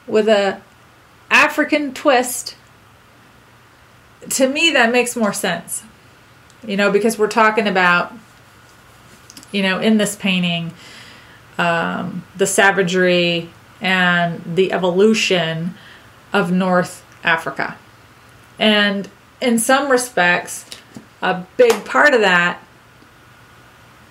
with 0.07 0.29
a 0.29 0.61
African 1.31 1.95
twist. 1.95 2.57
To 4.29 4.49
me, 4.49 4.71
that 4.71 4.93
makes 4.93 5.17
more 5.17 5.33
sense. 5.33 5.85
You 6.67 6.77
know, 6.77 6.91
because 6.91 7.19
we're 7.19 7.29
talking 7.29 7.67
about, 7.67 8.13
you 9.51 9.63
know, 9.63 9.79
in 9.79 9.97
this 9.97 10.15
painting, 10.15 10.73
um, 11.57 12.25
the 12.37 12.47
savagery 12.47 13.51
and 13.81 14.43
the 14.57 14.73
evolution 14.73 15.75
of 16.33 16.53
North 16.53 17.05
Africa. 17.25 17.77
And 18.59 19.09
in 19.41 19.59
some 19.59 19.91
respects, 19.91 20.67
a 21.23 21.45
big 21.57 21.85
part 21.85 22.15
of 22.15 22.21
that 22.21 22.63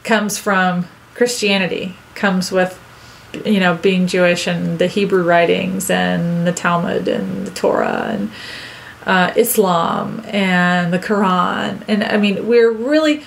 comes 0.04 0.38
from 0.38 0.88
Christianity, 1.14 1.96
comes 2.16 2.52
with 2.52 2.80
you 3.46 3.60
know 3.60 3.76
being 3.76 4.08
Jewish 4.08 4.48
and 4.48 4.80
the 4.80 4.88
Hebrew 4.88 5.24
writings 5.24 5.90
and 5.90 6.48
the 6.48 6.52
Talmud 6.52 7.08
and 7.08 7.46
the 7.46 7.52
Torah 7.52 8.10
and 8.10 8.32
uh, 9.06 9.34
Islam 9.36 10.22
and 10.26 10.94
the 10.94 11.00
Quran. 11.00 11.84
And 11.88 12.04
I 12.04 12.18
mean, 12.18 12.48
we're 12.48 12.72
really 12.72 13.24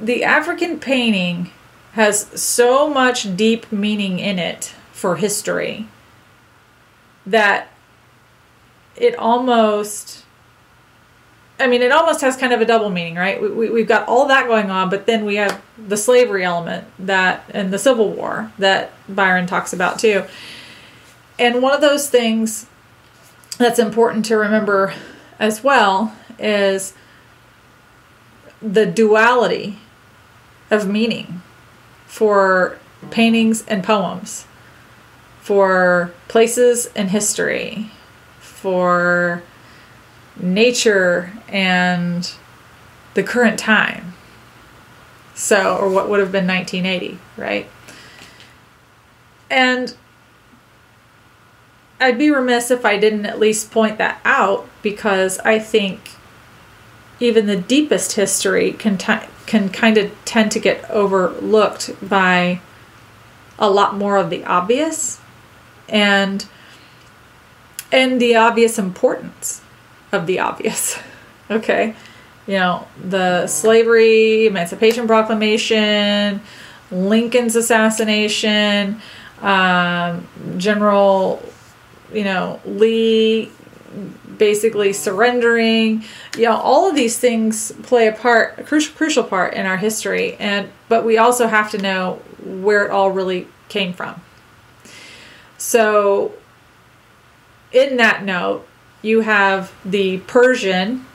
the 0.00 0.24
African 0.24 0.78
painting 0.78 1.50
has 1.92 2.26
so 2.40 2.88
much 2.88 3.36
deep 3.36 3.70
meaning 3.72 4.18
in 4.18 4.38
it 4.38 4.74
for 4.92 5.16
history 5.16 5.88
that 7.26 7.68
it 8.96 9.16
almost 9.16 10.24
I 11.60 11.66
mean, 11.66 11.82
it 11.82 11.90
almost 11.90 12.20
has 12.20 12.36
kind 12.36 12.52
of 12.52 12.60
a 12.60 12.64
double 12.64 12.90
meaning, 12.90 13.16
right? 13.16 13.40
We, 13.40 13.68
we, 13.70 13.80
have 13.80 13.88
got 13.88 14.08
all 14.08 14.26
that 14.28 14.46
going 14.46 14.70
on, 14.70 14.90
but 14.90 15.06
then 15.06 15.24
we 15.24 15.36
have 15.36 15.60
the 15.76 15.96
slavery 15.96 16.44
element 16.44 16.86
that 17.00 17.44
and 17.52 17.72
the 17.72 17.78
Civil 17.78 18.10
War 18.10 18.52
that 18.58 18.92
Byron 19.08 19.46
talks 19.46 19.72
about 19.72 19.98
too. 19.98 20.24
And 21.38 21.62
one 21.62 21.74
of 21.74 21.80
those 21.80 22.08
things 22.08 22.66
that's 23.58 23.78
important 23.78 24.24
to 24.26 24.36
remember 24.36 24.94
as 25.38 25.64
well 25.64 26.14
is 26.38 26.94
the 28.62 28.86
duality 28.86 29.78
of 30.70 30.88
meaning 30.88 31.42
for 32.06 32.78
paintings 33.10 33.64
and 33.66 33.82
poems, 33.82 34.46
for 35.40 36.12
places 36.28 36.86
and 36.94 37.10
history, 37.10 37.90
for 38.40 39.42
nature 40.40 41.32
and 41.48 42.32
the 43.14 43.22
current 43.22 43.58
time. 43.58 44.14
So, 45.34 45.76
or 45.76 45.88
what 45.88 46.08
would 46.08 46.20
have 46.20 46.32
been 46.32 46.46
1980, 46.46 47.18
right? 47.36 47.68
And 49.50 49.94
I'd 52.00 52.18
be 52.18 52.30
remiss 52.30 52.70
if 52.70 52.84
I 52.84 52.96
didn't 52.96 53.26
at 53.26 53.38
least 53.38 53.70
point 53.70 53.98
that 53.98 54.20
out 54.24 54.68
because 54.82 55.38
I 55.40 55.58
think 55.58 56.10
even 57.20 57.46
the 57.46 57.56
deepest 57.56 58.12
history 58.12 58.72
can 58.72 58.98
t- 58.98 59.26
can 59.46 59.68
kind 59.70 59.96
of 59.98 60.12
tend 60.24 60.52
to 60.52 60.60
get 60.60 60.88
overlooked 60.90 61.90
by 62.06 62.60
a 63.58 63.70
lot 63.70 63.96
more 63.96 64.16
of 64.16 64.30
the 64.30 64.44
obvious 64.44 65.20
and 65.88 66.46
and 67.90 68.20
the 68.20 68.36
obvious 68.36 68.78
importance 68.78 69.62
of 70.12 70.26
the 70.26 70.40
obvious. 70.40 70.98
okay. 71.50 71.94
You 72.46 72.54
know, 72.54 72.88
the 73.02 73.46
slavery, 73.46 74.46
Emancipation 74.46 75.06
Proclamation, 75.06 76.40
Lincoln's 76.90 77.56
assassination, 77.56 79.00
um, 79.42 80.26
General, 80.56 81.42
you 82.12 82.24
know, 82.24 82.60
Lee 82.64 83.50
basically 84.38 84.92
surrendering. 84.92 86.04
You 86.36 86.44
know, 86.44 86.56
all 86.56 86.88
of 86.88 86.94
these 86.94 87.18
things 87.18 87.72
play 87.82 88.06
a 88.06 88.12
part, 88.12 88.58
a 88.58 88.62
crucial, 88.62 88.94
crucial 88.94 89.24
part 89.24 89.54
in 89.54 89.66
our 89.66 89.76
history. 89.76 90.36
And 90.36 90.70
but 90.88 91.04
we 91.04 91.18
also 91.18 91.48
have 91.48 91.70
to 91.72 91.78
know 91.78 92.22
where 92.42 92.86
it 92.86 92.90
all 92.90 93.10
really 93.10 93.48
came 93.68 93.92
from. 93.92 94.20
So, 95.58 96.32
in 97.72 97.96
that 97.96 98.24
note, 98.24 98.67
you 99.02 99.20
have 99.20 99.72
the 99.84 100.18
Persian 100.20 101.06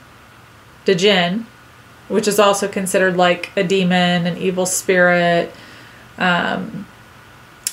Djinn, 0.84 1.46
which 2.08 2.28
is 2.28 2.38
also 2.38 2.68
considered 2.68 3.16
like 3.16 3.50
a 3.56 3.64
demon, 3.64 4.26
an 4.26 4.36
evil 4.36 4.66
spirit. 4.66 5.52
Um, 6.18 6.86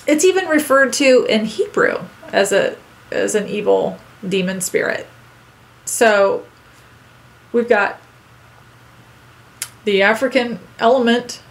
it's 0.08 0.25
even 0.25 0.48
referred 0.48 0.94
to 0.94 1.25
in 1.30 1.46
Hebrew 1.46 2.00
as 2.32 2.51
a 2.51 2.75
as 3.12 3.36
an 3.36 3.48
evil 3.48 4.00
demon 4.27 4.62
spirit. 4.62 5.08
So 5.86 6.46
we've 7.51 7.68
got 7.68 8.00
the 9.84 10.01
African 10.01 10.60
element, 10.80 11.41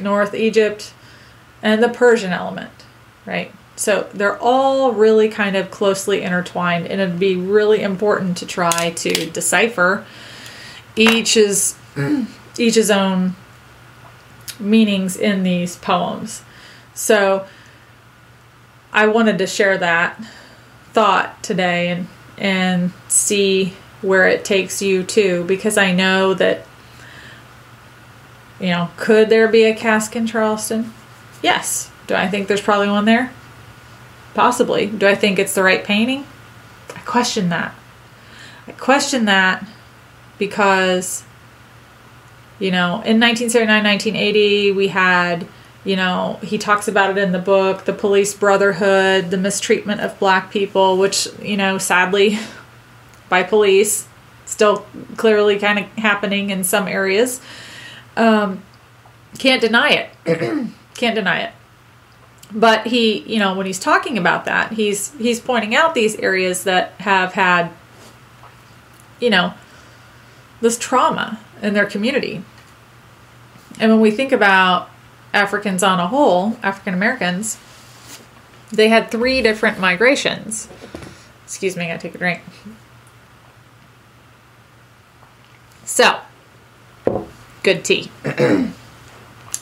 North 0.00 0.34
Egypt, 0.34 0.92
and 1.62 1.82
the 1.82 1.88
Persian 1.88 2.32
element, 2.32 2.84
right? 3.24 3.52
So 3.78 4.08
they're 4.12 4.38
all 4.38 4.90
really 4.90 5.28
kind 5.28 5.54
of 5.54 5.70
closely 5.70 6.22
intertwined, 6.22 6.88
and 6.88 7.00
it'd 7.00 7.20
be 7.20 7.36
really 7.36 7.80
important 7.80 8.36
to 8.38 8.46
try 8.46 8.90
to 8.90 9.30
decipher 9.30 10.04
each's 10.96 11.76
each's 12.58 12.90
own 12.90 13.36
meanings 14.58 15.16
in 15.16 15.44
these 15.44 15.76
poems. 15.76 16.42
So 16.92 17.46
I 18.92 19.06
wanted 19.06 19.38
to 19.38 19.46
share 19.46 19.78
that 19.78 20.20
thought 20.92 21.40
today 21.44 21.88
and 21.88 22.08
and 22.36 22.92
see 23.06 23.74
where 24.02 24.26
it 24.26 24.44
takes 24.44 24.82
you 24.82 25.04
to 25.04 25.44
because 25.44 25.78
I 25.78 25.92
know 25.92 26.34
that 26.34 26.66
you 28.58 28.70
know, 28.70 28.90
could 28.96 29.28
there 29.28 29.46
be 29.46 29.62
a 29.62 29.74
cask 29.74 30.16
in 30.16 30.26
Charleston? 30.26 30.92
Yes. 31.44 31.92
Do 32.08 32.16
I 32.16 32.26
think 32.26 32.48
there's 32.48 32.60
probably 32.60 32.88
one 32.88 33.04
there? 33.04 33.32
Possibly. 34.38 34.86
Do 34.86 35.08
I 35.08 35.16
think 35.16 35.40
it's 35.40 35.56
the 35.56 35.64
right 35.64 35.82
painting? 35.82 36.24
I 36.94 37.00
question 37.00 37.48
that. 37.48 37.74
I 38.68 38.70
question 38.70 39.24
that 39.24 39.66
because, 40.38 41.24
you 42.60 42.70
know, 42.70 43.02
in 43.02 43.18
1979, 43.18 43.82
1980, 43.82 44.70
we 44.70 44.86
had, 44.86 45.48
you 45.84 45.96
know, 45.96 46.38
he 46.40 46.56
talks 46.56 46.86
about 46.86 47.10
it 47.10 47.18
in 47.18 47.32
the 47.32 47.40
book, 47.40 47.84
the 47.84 47.92
police 47.92 48.32
brotherhood, 48.32 49.32
the 49.32 49.36
mistreatment 49.36 50.02
of 50.02 50.16
black 50.20 50.52
people, 50.52 50.98
which, 50.98 51.26
you 51.42 51.56
know, 51.56 51.76
sadly, 51.76 52.38
by 53.28 53.42
police, 53.42 54.06
still 54.46 54.86
clearly 55.16 55.58
kind 55.58 55.80
of 55.80 55.86
happening 55.96 56.50
in 56.50 56.62
some 56.62 56.86
areas. 56.86 57.40
Um, 58.16 58.62
can't 59.36 59.60
deny 59.60 59.88
it. 60.24 60.70
can't 60.94 61.16
deny 61.16 61.40
it 61.40 61.54
but 62.52 62.86
he 62.86 63.18
you 63.20 63.38
know 63.38 63.54
when 63.54 63.66
he's 63.66 63.78
talking 63.78 64.16
about 64.16 64.44
that 64.46 64.72
he's 64.72 65.12
he's 65.18 65.40
pointing 65.40 65.74
out 65.74 65.94
these 65.94 66.16
areas 66.16 66.64
that 66.64 66.92
have 66.98 67.34
had 67.34 67.70
you 69.20 69.30
know 69.30 69.52
this 70.60 70.78
trauma 70.78 71.38
in 71.62 71.74
their 71.74 71.86
community. 71.86 72.42
And 73.80 73.92
when 73.92 74.00
we 74.00 74.10
think 74.10 74.32
about 74.32 74.90
africans 75.32 75.82
on 75.82 76.00
a 76.00 76.06
whole 76.08 76.56
african 76.62 76.94
americans 76.94 77.58
they 78.70 78.88
had 78.88 79.10
three 79.10 79.42
different 79.42 79.78
migrations. 79.78 80.68
Excuse 81.44 81.76
me 81.76 81.84
i 81.84 81.88
gotta 81.88 82.00
take 82.00 82.14
a 82.14 82.18
drink. 82.18 82.40
So 85.84 86.20
good 87.62 87.84
tea. 87.84 88.10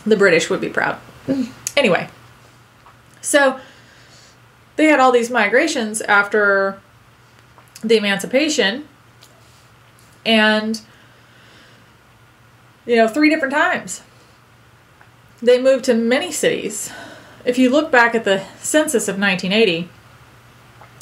The 0.07 0.17
british 0.17 0.49
would 0.51 0.61
be 0.61 0.69
proud. 0.69 1.01
Anyway 1.77 2.09
so 3.27 3.59
they 4.77 4.85
had 4.85 5.01
all 5.01 5.11
these 5.11 5.31
migrations 5.31 6.01
after 6.03 6.81
the 7.83 7.97
emancipation 7.97 8.87
and 10.25 10.81
you 12.87 12.95
know 12.95 13.09
three 13.09 13.29
different 13.29 13.53
times. 13.53 14.03
They 15.43 15.61
moved 15.61 15.85
to 15.87 15.95
many 15.95 16.31
cities. 16.31 16.93
If 17.45 17.59
you 17.59 17.69
look 17.69 17.91
back 17.91 18.15
at 18.15 18.25
the 18.25 18.45
census 18.61 19.09
of 19.09 19.19
1980 19.19 19.89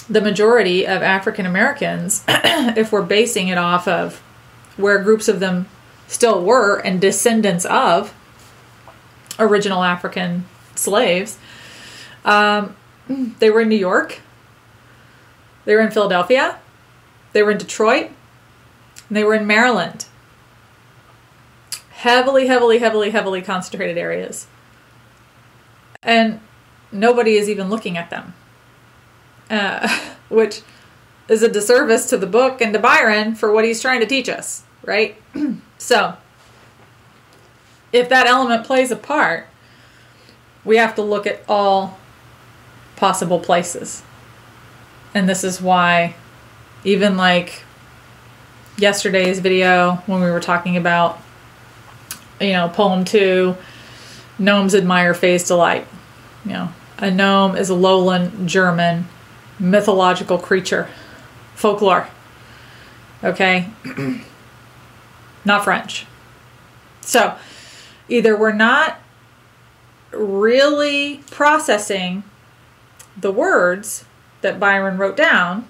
the 0.07 0.21
majority 0.21 0.87
of 0.87 1.01
african 1.01 1.47
americans 1.47 2.23
if 2.29 2.93
we're 2.93 3.01
basing 3.01 3.49
it 3.49 3.57
off 3.57 3.89
of 3.89 4.19
where 4.77 4.99
groups 5.03 5.29
of 5.29 5.41
them 5.41 5.67
still 6.07 6.45
were 6.45 6.77
and 6.77 7.01
descendants 7.01 7.65
of 7.65 8.13
original 9.39 9.83
african 9.83 10.45
slaves 10.75 11.39
um, 12.25 12.77
they 13.39 13.51
were 13.51 13.61
in 13.61 13.69
New 13.69 13.77
York. 13.77 14.21
They 15.65 15.75
were 15.75 15.83
in 15.83 15.91
Philadelphia. 15.91 16.59
They 17.33 17.43
were 17.43 17.51
in 17.51 17.59
Detroit. 17.59 18.11
they 19.11 19.25
were 19.25 19.35
in 19.35 19.47
Maryland. 19.47 20.07
heavily, 21.91 22.47
heavily, 22.47 22.79
heavily, 22.79 23.11
heavily 23.11 23.41
concentrated 23.43 23.97
areas. 23.97 24.47
And 26.03 26.41
nobody 26.93 27.37
is 27.37 27.49
even 27.49 27.71
looking 27.71 27.97
at 27.97 28.11
them, 28.11 28.35
uh, 29.51 29.89
which 30.29 30.61
is 31.29 31.43
a 31.43 31.49
disservice 31.49 32.09
to 32.11 32.19
the 32.19 32.27
book 32.27 32.61
and 32.61 32.73
to 32.75 32.79
Byron 32.79 33.35
for 33.35 33.51
what 33.53 33.65
he's 33.65 33.81
trying 33.81 34.01
to 34.01 34.07
teach 34.07 34.29
us, 34.29 34.65
right? 34.85 35.17
so, 35.79 36.17
if 37.93 38.09
that 38.11 38.27
element 38.27 38.65
plays 38.67 38.91
a 38.91 38.97
part, 38.97 39.47
we 40.65 40.77
have 40.77 40.95
to 40.97 41.03
look 41.03 41.27
at 41.27 41.43
all 41.49 41.99
possible 43.05 43.39
places. 43.39 44.03
And 45.13 45.29
this 45.29 45.45
is 45.45 45.61
why, 45.61 46.15
even 46.85 47.19
like 47.19 47.63
yesterday's 48.79 49.41
video 49.41 49.97
when 50.07 50.23
we 50.23 50.31
were 50.31 50.41
talking 50.41 50.79
about, 50.79 51.19
you 52.41 52.53
know, 52.53 52.71
poem 52.71 53.05
two, 53.05 53.59
gnomes 54.39 54.75
admire 54.75 55.13
phase 55.13 55.47
delight. 55.47 55.87
You 56.47 56.53
know, 56.53 56.73
a 56.97 57.11
gnome 57.11 57.57
is 57.57 57.69
a 57.69 57.75
lowland 57.75 58.49
German 58.49 59.07
mythological 59.59 60.39
creature, 60.39 60.89
folklore. 61.57 62.09
Okay? 63.23 63.69
not 65.45 65.63
French. 65.63 66.07
So, 67.03 67.37
either 68.09 68.35
we're 68.35 68.53
not 68.53 68.99
really 70.11 71.19
processing 71.31 72.25
the 73.17 73.33
words 73.33 74.05
that 74.41 74.61
Byron 74.61 74.99
wrote 74.99 75.17
down 75.17 75.67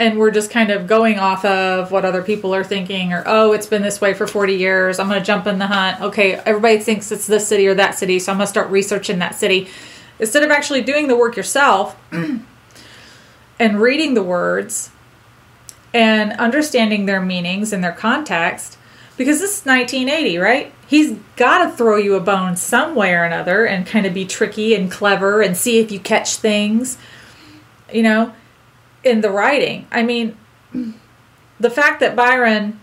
and 0.00 0.18
we're 0.18 0.30
just 0.30 0.50
kind 0.50 0.70
of 0.70 0.86
going 0.86 1.18
off 1.18 1.44
of 1.44 1.92
what 1.92 2.06
other 2.06 2.22
people 2.22 2.54
are 2.54 2.64
thinking 2.64 3.12
or 3.12 3.22
oh 3.26 3.52
it's 3.52 3.66
been 3.66 3.82
this 3.82 4.00
way 4.00 4.14
for 4.14 4.26
40 4.26 4.54
years 4.54 4.98
i'm 4.98 5.08
going 5.08 5.20
to 5.20 5.24
jump 5.24 5.46
in 5.46 5.58
the 5.58 5.66
hunt. 5.66 6.00
Okay 6.00 6.34
everybody 6.34 6.78
thinks 6.78 7.12
it's 7.12 7.26
this 7.26 7.46
city 7.46 7.68
or 7.68 7.74
that 7.74 7.96
city 7.96 8.18
so 8.18 8.32
i'm 8.32 8.38
going 8.38 8.46
to 8.46 8.50
start 8.50 8.70
researching 8.70 9.20
that 9.20 9.36
city. 9.36 9.68
Instead 10.18 10.42
of 10.42 10.50
actually 10.50 10.82
doing 10.82 11.06
the 11.06 11.16
work 11.16 11.36
yourself 11.36 11.96
and 13.58 13.80
reading 13.80 14.14
the 14.14 14.22
words 14.22 14.90
and 15.94 16.32
understanding 16.32 17.06
their 17.06 17.20
meanings 17.20 17.72
and 17.72 17.84
their 17.84 17.92
context 17.92 18.78
because 19.16 19.38
this 19.40 19.60
is 19.60 19.66
1980 19.66 20.38
right 20.38 20.72
he's 20.90 21.16
got 21.36 21.64
to 21.64 21.70
throw 21.70 21.96
you 21.96 22.16
a 22.16 22.20
bone 22.20 22.56
some 22.56 22.96
way 22.96 23.14
or 23.14 23.22
another 23.22 23.64
and 23.64 23.86
kind 23.86 24.04
of 24.04 24.12
be 24.12 24.26
tricky 24.26 24.74
and 24.74 24.90
clever 24.90 25.40
and 25.40 25.56
see 25.56 25.78
if 25.78 25.92
you 25.92 26.00
catch 26.00 26.34
things 26.34 26.98
you 27.92 28.02
know 28.02 28.32
in 29.02 29.20
the 29.20 29.30
writing. 29.30 29.86
I 29.90 30.02
mean, 30.02 30.36
the 31.58 31.70
fact 31.70 32.00
that 32.00 32.16
Byron 32.16 32.78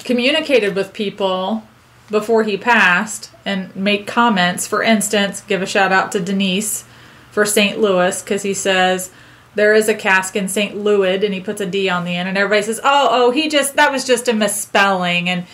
communicated 0.00 0.74
with 0.74 0.92
people 0.92 1.62
before 2.10 2.42
he 2.42 2.56
passed 2.56 3.30
and 3.44 3.74
made 3.74 4.06
comments, 4.06 4.66
for 4.66 4.82
instance, 4.82 5.40
give 5.40 5.62
a 5.62 5.66
shout 5.66 5.92
out 5.92 6.12
to 6.12 6.20
Denise 6.20 6.84
for 7.30 7.46
St. 7.46 7.80
Louis 7.80 8.22
because 8.22 8.42
he 8.42 8.54
says 8.54 9.10
there 9.54 9.72
is 9.72 9.88
a 9.88 9.94
cask 9.94 10.36
in 10.36 10.48
St. 10.48 10.76
Louis 10.76 11.24
and 11.24 11.32
he 11.32 11.40
puts 11.40 11.60
a 11.60 11.66
D 11.66 11.88
on 11.88 12.04
the 12.04 12.14
end 12.14 12.28
and 12.28 12.36
everybody 12.36 12.62
says, 12.62 12.80
"Oh, 12.84 13.08
oh, 13.10 13.30
he 13.30 13.48
just 13.48 13.76
that 13.76 13.92
was 13.92 14.04
just 14.04 14.28
a 14.28 14.32
misspelling." 14.32 15.28
And 15.28 15.46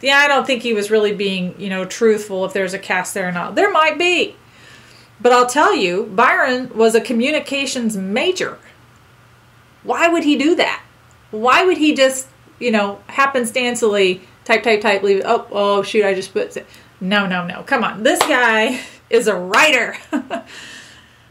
yeah, 0.00 0.18
I 0.18 0.28
don't 0.28 0.46
think 0.46 0.62
he 0.62 0.74
was 0.74 0.90
really 0.90 1.14
being, 1.14 1.54
you 1.58 1.70
know, 1.70 1.84
truthful 1.84 2.44
if 2.44 2.52
there's 2.52 2.74
a 2.74 2.78
cast 2.78 3.14
there 3.14 3.28
or 3.28 3.32
not. 3.32 3.54
There 3.54 3.70
might 3.70 3.98
be. 3.98 4.36
But 5.20 5.32
I'll 5.32 5.46
tell 5.46 5.74
you, 5.74 6.04
Byron 6.04 6.70
was 6.76 6.94
a 6.94 7.00
communications 7.00 7.96
major. 7.96 8.58
Why 9.82 10.08
would 10.08 10.24
he 10.24 10.36
do 10.36 10.54
that? 10.56 10.82
Why 11.30 11.64
would 11.64 11.78
he 11.78 11.94
just, 11.94 12.28
you 12.58 12.70
know, 12.70 13.00
happenstancely 13.08 14.20
type, 14.44 14.62
type, 14.62 14.82
type, 14.82 15.02
leave? 15.02 15.22
Oh, 15.24 15.46
oh, 15.50 15.82
shoot, 15.82 16.04
I 16.04 16.12
just 16.12 16.32
put. 16.32 16.56
No, 17.00 17.26
no, 17.26 17.46
no. 17.46 17.62
Come 17.62 17.82
on. 17.82 18.02
This 18.02 18.20
guy 18.20 18.80
is 19.10 19.26
a 19.28 19.36
writer, 19.36 19.96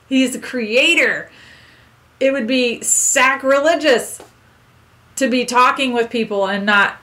he's 0.09 0.35
a 0.35 0.39
creator. 0.39 1.29
It 2.19 2.31
would 2.31 2.47
be 2.47 2.81
sacrilegious 2.81 4.21
to 5.17 5.29
be 5.29 5.45
talking 5.45 5.93
with 5.93 6.09
people 6.09 6.47
and 6.47 6.65
not 6.65 6.97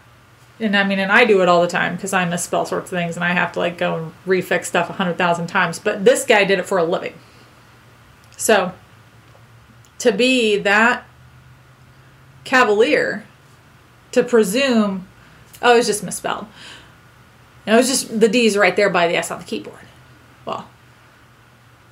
and 0.63 0.77
I 0.77 0.85
mean, 0.85 0.99
and 0.99 1.11
I 1.11 1.25
do 1.25 1.43
it 1.43 1.49
all 1.49 1.61
the 1.61 1.69
time 1.69 1.97
because 1.97 2.13
I 2.13 2.25
misspell 2.25 2.65
sorts 2.65 2.93
of 2.93 2.97
things 2.97 3.17
and 3.17 3.25
I 3.25 3.33
have 3.33 3.53
to 3.53 3.59
like 3.59 3.79
go 3.79 3.97
and 3.97 4.13
refix 4.27 4.67
stuff 4.67 4.89
a 4.89 4.93
hundred 4.93 5.19
thousand 5.19 5.49
times. 5.49 5.79
But 5.79 6.05
this 6.05 6.25
guy 6.25 6.45
did 6.45 6.59
it 6.59 6.67
for 6.67 6.79
a 6.79 6.85
living. 6.85 7.15
So 8.37 8.73
to 9.99 10.13
be 10.13 10.57
that 10.59 11.05
cavalier 12.45 13.25
to 14.13 14.23
presume, 14.23 15.09
oh, 15.61 15.75
it 15.75 15.79
was 15.79 15.87
just 15.87 16.03
misspelled. 16.03 16.47
it 17.67 17.75
was 17.75 17.89
just 17.89 18.21
the 18.21 18.29
D's 18.29 18.57
right 18.57 18.77
there 18.77 18.91
by 18.91 19.09
the 19.09 19.17
S 19.17 19.31
on 19.31 19.39
the 19.39 19.45
keyboard. 19.45 19.79
Well, 20.45 20.69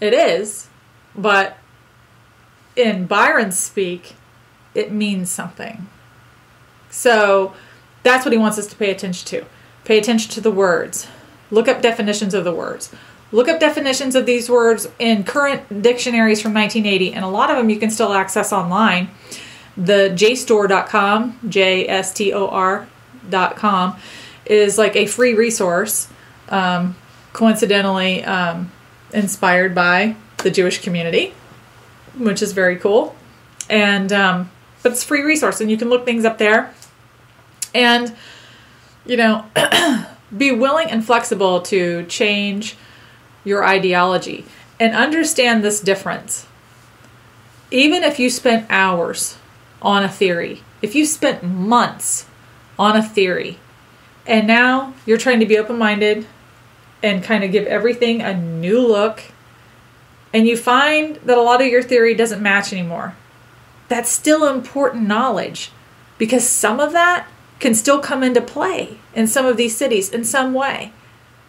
it 0.00 0.12
is, 0.12 0.68
but 1.14 1.58
in 2.76 3.06
Byron's 3.06 3.58
speak, 3.58 4.14
it 4.74 4.92
means 4.92 5.30
something. 5.30 5.88
So 6.90 7.54
that's 8.02 8.24
what 8.24 8.32
he 8.32 8.38
wants 8.38 8.58
us 8.58 8.66
to 8.68 8.76
pay 8.76 8.90
attention 8.90 9.26
to. 9.28 9.46
Pay 9.84 9.98
attention 9.98 10.30
to 10.32 10.40
the 10.40 10.50
words. 10.50 11.06
Look 11.50 11.68
up 11.68 11.82
definitions 11.82 12.34
of 12.34 12.44
the 12.44 12.54
words. 12.54 12.94
Look 13.32 13.48
up 13.48 13.60
definitions 13.60 14.14
of 14.14 14.26
these 14.26 14.50
words 14.50 14.88
in 14.98 15.24
current 15.24 15.82
dictionaries 15.82 16.42
from 16.42 16.52
1980, 16.54 17.12
and 17.12 17.24
a 17.24 17.28
lot 17.28 17.50
of 17.50 17.56
them 17.56 17.70
you 17.70 17.78
can 17.78 17.90
still 17.90 18.12
access 18.12 18.52
online 18.52 19.10
the 19.76 20.10
jstor.com, 20.14 21.38
J 21.48 21.88
S 21.88 22.12
T 22.12 22.32
O 22.32 22.48
R.com, 22.48 23.96
is 24.44 24.78
like 24.78 24.96
a 24.96 25.06
free 25.06 25.34
resource, 25.34 26.08
um, 26.48 26.96
coincidentally 27.32 28.24
um, 28.24 28.70
inspired 29.12 29.74
by 29.74 30.16
the 30.38 30.50
Jewish 30.50 30.82
community, 30.82 31.32
which 32.18 32.42
is 32.42 32.52
very 32.52 32.76
cool. 32.76 33.14
And, 33.68 34.12
um, 34.12 34.50
but 34.82 34.92
it's 34.92 35.04
free 35.04 35.22
resource 35.22 35.60
and 35.60 35.70
you 35.70 35.76
can 35.76 35.88
look 35.88 36.04
things 36.04 36.24
up 36.24 36.38
there. 36.38 36.74
And, 37.74 38.14
you 39.04 39.16
know, 39.16 39.46
be 40.36 40.52
willing 40.52 40.90
and 40.90 41.04
flexible 41.04 41.60
to 41.62 42.04
change 42.06 42.76
your 43.44 43.64
ideology 43.64 44.44
and 44.78 44.94
understand 44.94 45.62
this 45.62 45.80
difference. 45.80 46.46
Even 47.70 48.02
if 48.02 48.18
you 48.18 48.30
spent 48.30 48.66
hours 48.70 49.36
on 49.82 50.02
a 50.02 50.08
theory, 50.08 50.62
if 50.82 50.94
you 50.94 51.04
spent 51.04 51.42
months 51.42 52.26
on 52.78 52.96
a 52.96 53.02
theory 53.02 53.58
and 54.26 54.46
now 54.46 54.94
you're 55.06 55.18
trying 55.18 55.40
to 55.40 55.46
be 55.46 55.58
open 55.58 55.78
minded 55.78 56.26
and 57.02 57.22
kind 57.22 57.44
of 57.44 57.52
give 57.52 57.66
everything 57.66 58.20
a 58.20 58.36
new 58.36 58.86
look, 58.86 59.22
and 60.32 60.46
you 60.46 60.56
find 60.56 61.16
that 61.16 61.38
a 61.38 61.42
lot 61.42 61.60
of 61.60 61.66
your 61.66 61.82
theory 61.82 62.14
doesn't 62.14 62.42
match 62.42 62.72
anymore, 62.72 63.14
that's 63.88 64.10
still 64.10 64.46
important 64.46 65.08
knowledge 65.08 65.72
because 66.18 66.48
some 66.48 66.78
of 66.78 66.92
that 66.92 67.26
can 67.60 67.74
still 67.74 68.00
come 68.00 68.22
into 68.22 68.40
play 68.40 68.98
in 69.14 69.26
some 69.26 69.46
of 69.46 69.56
these 69.56 69.76
cities 69.76 70.08
in 70.08 70.24
some 70.24 70.52
way. 70.52 70.92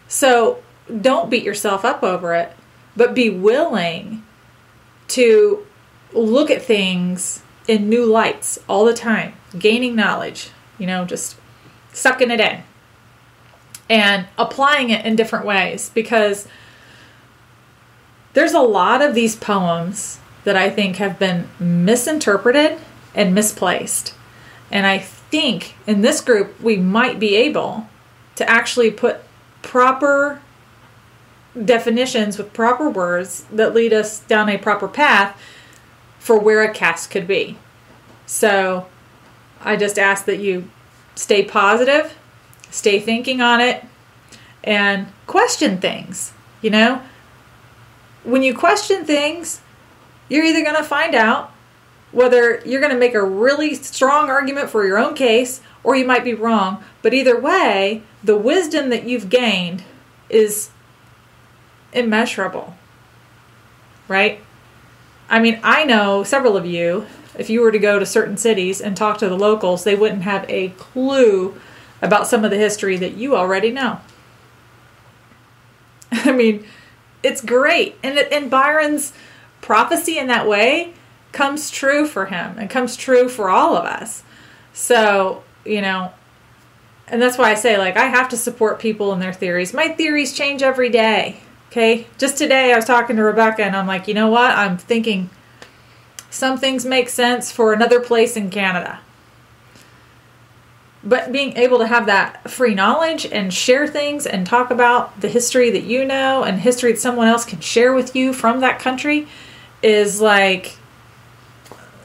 So 0.07 0.61
don't 0.99 1.29
beat 1.29 1.43
yourself 1.43 1.85
up 1.85 2.03
over 2.03 2.35
it, 2.35 2.53
but 2.95 3.15
be 3.15 3.29
willing 3.29 4.23
to 5.09 5.65
look 6.13 6.51
at 6.51 6.61
things 6.61 7.41
in 7.67 7.89
new 7.89 8.05
lights 8.05 8.59
all 8.67 8.85
the 8.85 8.93
time, 8.93 9.33
gaining 9.57 9.95
knowledge, 9.95 10.49
you 10.77 10.85
know, 10.85 11.05
just 11.05 11.37
sucking 11.93 12.31
it 12.31 12.39
in 12.39 12.63
and 13.89 14.27
applying 14.37 14.89
it 14.89 15.05
in 15.05 15.15
different 15.15 15.45
ways 15.45 15.91
because 15.93 16.47
there's 18.33 18.53
a 18.53 18.59
lot 18.59 19.01
of 19.01 19.13
these 19.13 19.35
poems 19.35 20.19
that 20.43 20.55
I 20.55 20.69
think 20.69 20.97
have 20.97 21.19
been 21.19 21.49
misinterpreted 21.59 22.79
and 23.13 23.35
misplaced. 23.35 24.13
And 24.71 24.87
I 24.87 25.05
think 25.31 25.75
in 25.87 26.01
this 26.01 26.21
group, 26.21 26.59
we 26.61 26.77
might 26.77 27.19
be 27.19 27.35
able 27.35 27.87
to 28.35 28.47
actually 28.49 28.91
put 28.91 29.21
proper 29.61 30.41
definitions 31.65 32.37
with 32.37 32.53
proper 32.53 32.89
words 32.89 33.45
that 33.51 33.73
lead 33.73 33.93
us 33.93 34.19
down 34.19 34.49
a 34.49 34.57
proper 34.57 34.87
path 34.87 35.39
for 36.19 36.39
where 36.39 36.61
a 36.61 36.73
cast 36.73 37.09
could 37.09 37.27
be. 37.27 37.57
So 38.25 38.87
I 39.61 39.75
just 39.75 39.97
ask 39.97 40.25
that 40.25 40.39
you 40.39 40.69
stay 41.15 41.43
positive, 41.43 42.15
stay 42.69 42.99
thinking 42.99 43.41
on 43.41 43.59
it, 43.59 43.83
and 44.63 45.07
question 45.27 45.79
things. 45.79 46.33
You 46.61 46.69
know, 46.69 47.01
when 48.23 48.43
you 48.43 48.55
question 48.55 49.03
things, 49.03 49.61
you're 50.29 50.45
either 50.45 50.63
going 50.63 50.75
to 50.75 50.83
find 50.83 51.15
out 51.15 51.51
whether 52.11 52.61
you're 52.65 52.81
going 52.81 52.93
to 52.93 52.99
make 52.99 53.13
a 53.13 53.23
really 53.23 53.73
strong 53.73 54.29
argument 54.29 54.69
for 54.69 54.85
your 54.85 54.97
own 54.97 55.13
case 55.13 55.61
or 55.83 55.95
you 55.95 56.05
might 56.05 56.23
be 56.23 56.33
wrong. 56.33 56.83
But 57.01 57.13
either 57.13 57.39
way, 57.39 58.03
the 58.23 58.37
wisdom 58.37 58.89
that 58.89 59.03
you've 59.03 59.29
gained 59.29 59.83
is 60.29 60.69
immeasurable. 61.93 62.75
Right? 64.07 64.41
I 65.29 65.39
mean, 65.39 65.59
I 65.63 65.85
know 65.85 66.23
several 66.23 66.57
of 66.57 66.65
you, 66.65 67.07
if 67.37 67.49
you 67.49 67.61
were 67.61 67.71
to 67.71 67.79
go 67.79 67.97
to 67.97 68.05
certain 68.05 68.37
cities 68.37 68.81
and 68.81 68.95
talk 68.95 69.17
to 69.19 69.29
the 69.29 69.37
locals, 69.37 69.83
they 69.83 69.95
wouldn't 69.95 70.23
have 70.23 70.45
a 70.49 70.69
clue 70.69 71.59
about 72.01 72.27
some 72.27 72.43
of 72.43 72.51
the 72.51 72.57
history 72.57 72.97
that 72.97 73.13
you 73.13 73.35
already 73.35 73.71
know. 73.71 73.99
I 76.11 76.33
mean, 76.33 76.65
it's 77.23 77.41
great. 77.41 77.95
And, 78.03 78.17
and 78.17 78.51
Byron's 78.51 79.13
prophecy 79.61 80.17
in 80.17 80.27
that 80.27 80.47
way 80.47 80.93
comes 81.31 81.71
true 81.71 82.05
for 82.05 82.25
him 82.25 82.57
and 82.57 82.69
comes 82.69 82.95
true 82.95 83.29
for 83.29 83.49
all 83.49 83.75
of 83.75 83.85
us. 83.85 84.23
So, 84.73 85.43
you 85.65 85.81
know, 85.81 86.11
and 87.07 87.21
that's 87.21 87.37
why 87.37 87.51
I 87.51 87.55
say, 87.55 87.77
like, 87.77 87.97
I 87.97 88.05
have 88.05 88.29
to 88.29 88.37
support 88.37 88.79
people 88.79 89.11
in 89.13 89.19
their 89.19 89.33
theories. 89.33 89.73
My 89.73 89.89
theories 89.89 90.33
change 90.33 90.63
every 90.63 90.89
day. 90.89 91.37
Okay. 91.69 92.07
Just 92.17 92.37
today, 92.37 92.73
I 92.73 92.75
was 92.75 92.85
talking 92.85 93.15
to 93.15 93.23
Rebecca 93.23 93.63
and 93.63 93.75
I'm 93.75 93.87
like, 93.87 94.07
you 94.07 94.13
know 94.13 94.29
what? 94.29 94.57
I'm 94.57 94.77
thinking 94.77 95.29
some 96.29 96.57
things 96.57 96.85
make 96.85 97.09
sense 97.09 97.51
for 97.51 97.73
another 97.73 97.99
place 97.99 98.37
in 98.37 98.49
Canada. 98.49 98.99
But 101.03 101.31
being 101.31 101.57
able 101.57 101.79
to 101.79 101.87
have 101.87 102.05
that 102.05 102.49
free 102.49 102.75
knowledge 102.75 103.25
and 103.25 103.53
share 103.53 103.87
things 103.87 104.25
and 104.27 104.45
talk 104.45 104.69
about 104.69 105.19
the 105.19 105.27
history 105.27 105.69
that 105.71 105.83
you 105.83 106.05
know 106.05 106.43
and 106.43 106.59
history 106.59 106.93
that 106.93 106.99
someone 106.99 107.27
else 107.27 107.43
can 107.43 107.59
share 107.59 107.93
with 107.93 108.15
you 108.15 108.33
from 108.33 108.59
that 108.59 108.79
country 108.79 109.27
is 109.81 110.21
like 110.21 110.77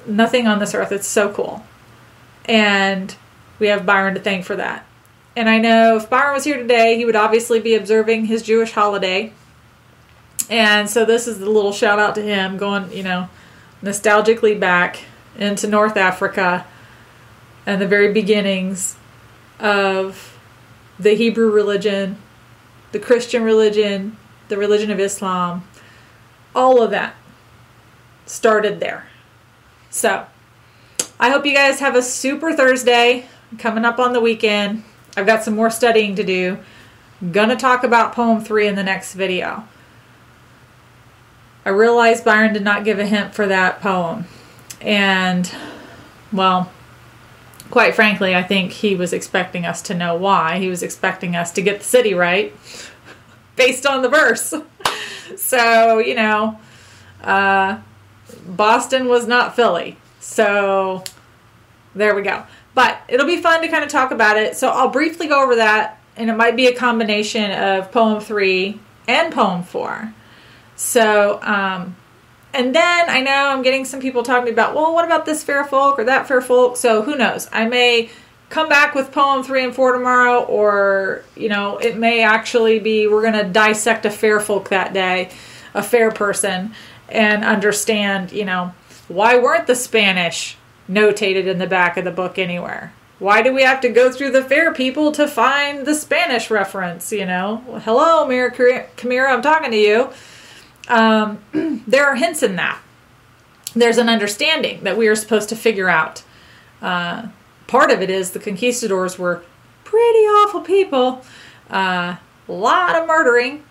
nothing 0.07 0.47
on 0.47 0.59
this 0.59 0.75
earth. 0.75 0.93
It's 0.93 1.07
so 1.07 1.33
cool. 1.33 1.65
And 2.45 3.15
we 3.59 3.69
have 3.69 3.87
Byron 3.87 4.15
to 4.15 4.21
thank 4.21 4.45
for 4.45 4.57
that. 4.57 4.87
And 5.35 5.49
I 5.49 5.59
know 5.59 5.97
if 5.97 6.09
Byron 6.09 6.35
was 6.35 6.45
here 6.45 6.57
today, 6.57 6.97
he 6.97 7.05
would 7.05 7.17
obviously 7.17 7.61
be 7.61 7.75
observing 7.75 8.27
his 8.27 8.43
Jewish 8.43 8.73
holiday. 8.73 9.33
And 10.49 10.89
so 10.89 11.05
this 11.05 11.27
is 11.27 11.39
the 11.39 11.51
little 11.51 11.73
shout 11.73 11.99
out 11.99 12.15
to 12.15 12.23
him 12.23 12.57
going, 12.57 12.91
you 12.93 13.03
know, 13.03 13.29
nostalgically 13.83 14.59
back 14.59 15.01
into 15.37 15.67
North 15.67 15.97
Africa 15.97 16.67
and 17.67 17.81
the 17.81 17.87
very 17.87 18.13
beginnings 18.13 18.97
of 19.59 20.39
the 20.99 21.15
Hebrew 21.15 21.51
religion, 21.51 22.17
the 22.93 22.99
Christian 22.99 23.43
religion, 23.43 24.17
the 24.49 24.57
religion 24.57 24.91
of 24.91 25.01
Islam, 25.01 25.67
all 26.55 26.83
of 26.83 26.91
that 26.93 27.15
started 28.25 28.81
there. 28.81 29.07
So, 29.97 30.27
I 31.19 31.31
hope 31.31 31.47
you 31.47 31.55
guys 31.55 31.81
have 31.81 31.97
a 31.97 32.03
super 32.03 32.53
Thursday 32.53 33.25
coming 33.57 33.87
up 33.87 33.99
on 33.99 34.13
the 34.13 34.21
weekend. 34.21 34.85
I've 35.17 35.25
got 35.25 35.43
some 35.43 35.57
more 35.57 35.71
studying 35.71 36.15
to 36.17 36.23
do. 36.23 36.59
I'm 37.23 37.33
gonna 37.33 37.57
talk 37.57 37.83
about 37.83 38.13
poem 38.13 38.43
three 38.43 38.67
in 38.67 38.75
the 38.75 38.83
next 38.83 39.15
video. 39.15 39.67
I 41.65 41.71
realized 41.71 42.27
Byron 42.27 42.53
did 42.53 42.63
not 42.63 42.85
give 42.85 42.99
a 42.99 43.07
hint 43.07 43.35
for 43.35 43.47
that 43.47 43.81
poem. 43.81 44.27
And, 44.83 45.51
well, 46.31 46.71
quite 47.71 47.95
frankly, 47.95 48.37
I 48.37 48.43
think 48.43 48.73
he 48.73 48.95
was 48.95 49.15
expecting 49.15 49.65
us 49.65 49.81
to 49.81 49.95
know 49.95 50.15
why. 50.15 50.59
He 50.59 50.69
was 50.69 50.83
expecting 50.83 51.35
us 51.35 51.51
to 51.53 51.63
get 51.63 51.79
the 51.79 51.87
city 51.87 52.13
right 52.13 52.55
based 53.57 53.87
on 53.87 54.03
the 54.03 54.11
verse. 54.11 54.53
so, 55.39 56.01
you 56.01 56.17
know, 56.17 56.61
uh, 57.23 57.79
Boston 58.47 59.09
was 59.09 59.27
not 59.27 59.57
Philly. 59.57 59.97
So, 60.21 61.05
there 61.95 62.15
we 62.15 62.23
go. 62.23 62.45
But 62.75 63.01
it'll 63.09 63.27
be 63.27 63.41
fun 63.41 63.63
to 63.63 63.69
kind 63.69 63.85
of 63.85 63.91
talk 63.91 64.11
about 64.11 64.37
it. 64.37 64.57
So, 64.57 64.69
I'll 64.69 64.89
briefly 64.89 65.29
go 65.29 65.43
over 65.43 65.57
that, 65.57 66.01
and 66.17 66.31
it 66.31 66.37
might 66.37 66.57
be 66.57 66.67
a 66.67 66.75
combination 66.75 67.51
of 67.51 67.93
poem 67.93 68.21
three 68.21 68.81
and 69.09 69.33
poem 69.33 69.63
four. 69.63 70.13
So, 70.77 71.41
um, 71.43 71.97
and 72.53 72.75
then 72.75 73.11
I 73.11 73.21
know 73.21 73.49
I'm 73.49 73.63
getting 73.63 73.85
some 73.85 74.01
people 74.01 74.23
talking 74.23 74.53
about, 74.53 74.75
well, 74.75 74.95
what 74.95 75.05
about 75.05 75.27
this 75.27 75.43
fair 75.43 75.65
folk 75.65 75.99
or 75.99 76.05
that 76.05 76.27
fair 76.27 76.41
folk? 76.41 76.77
So 76.77 77.03
who 77.03 77.17
knows? 77.17 77.49
I 77.53 77.67
may 77.67 78.11
come 78.49 78.69
back 78.69 78.95
with 78.95 79.13
poem 79.13 79.43
three 79.43 79.65
and 79.65 79.75
four 79.75 79.93
tomorrow, 79.93 80.43
or 80.43 81.25
you 81.35 81.49
know, 81.49 81.79
it 81.79 81.97
may 81.97 82.23
actually 82.23 82.79
be 82.79 83.07
we're 83.07 83.23
gonna 83.23 83.49
dissect 83.49 84.07
a 84.07 84.11
fair 84.11 84.41
folk 84.41 84.71
that 84.71 84.93
day, 84.93 85.31
a 85.75 85.83
fair 85.83 86.11
person, 86.11 86.73
and 87.09 87.45
understand, 87.45 88.33
you 88.33 88.45
know, 88.45 88.75
why 89.09 89.39
weren't 89.39 89.67
the 89.67 89.75
Spanish 89.75 90.57
notated 90.89 91.47
in 91.47 91.59
the 91.59 91.67
back 91.67 91.97
of 91.97 92.05
the 92.05 92.11
book 92.11 92.39
anywhere? 92.39 92.93
Why 93.19 93.41
do 93.43 93.53
we 93.53 93.63
have 93.63 93.81
to 93.81 93.89
go 93.89 94.13
through 94.13 94.33
the 94.33 94.45
fair 94.45 94.75
people 94.75 95.11
to 95.13 95.27
find 95.27 95.87
the 95.87 95.95
Spanish 95.95 96.51
reference? 96.51 97.13
You 97.13 97.25
know, 97.25 97.81
hello, 97.85 98.27
Mira 98.27 98.51
Kamira, 98.51 99.31
I'm 99.31 99.43
talking 99.43 99.71
to 99.71 99.77
you 99.77 100.11
um, 100.89 101.39
there 101.87 102.07
are 102.07 102.17
hints 102.17 102.43
in 102.43 102.57
that. 102.57 102.81
There's 103.75 103.99
an 103.99 104.09
understanding 104.09 104.85
that 104.85 104.97
we 104.97 105.09
are 105.09 105.17
supposed 105.17 105.49
to 105.51 105.57
figure 105.57 105.89
out. 105.89 106.23
Uh, 106.81 107.29
part 107.67 107.91
of 107.91 108.01
it 108.01 108.11
is 108.11 108.31
the 108.31 108.39
conquistadors 108.39 109.19
were 109.19 109.43
pretty 109.85 110.21
awful 110.21 110.61
people. 110.61 111.23
Uh, 111.71 112.17
a 112.49 112.53
lot 112.53 112.97
of 112.97 113.07
murdering, 113.07 113.65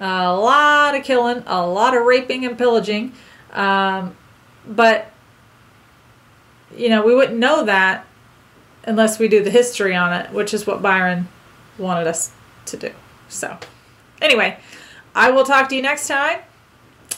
a 0.00 0.32
lot 0.34 0.94
of 0.94 1.04
killing, 1.04 1.42
a 1.46 1.66
lot 1.66 1.96
of 1.96 2.04
raping 2.04 2.44
and 2.44 2.58
pillaging. 2.58 3.12
Um, 3.52 4.16
but, 4.66 5.10
you 6.76 6.88
know, 6.88 7.04
we 7.04 7.14
wouldn't 7.14 7.38
know 7.38 7.64
that 7.64 8.06
unless 8.84 9.18
we 9.18 9.28
do 9.28 9.42
the 9.42 9.50
history 9.50 9.94
on 9.94 10.12
it, 10.12 10.30
which 10.32 10.54
is 10.54 10.66
what 10.66 10.82
Byron 10.82 11.28
wanted 11.78 12.06
us 12.06 12.32
to 12.66 12.76
do. 12.76 12.92
So, 13.28 13.58
anyway, 14.20 14.58
I 15.14 15.30
will 15.30 15.44
talk 15.44 15.68
to 15.70 15.76
you 15.76 15.82
next 15.82 16.08
time. 16.08 16.40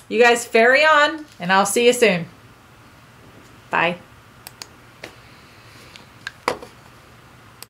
You 0.08 0.22
guys 0.22 0.46
ferry 0.46 0.82
on, 0.82 1.26
and 1.38 1.52
I'll 1.52 1.66
see 1.66 1.86
you 1.86 1.92
soon. 1.92 2.26
Bye. 3.70 3.98